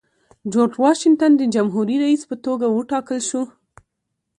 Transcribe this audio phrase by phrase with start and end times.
[0.51, 3.41] جورج واشنګټن د جمهوري رئیس په توګه وټاکل شو.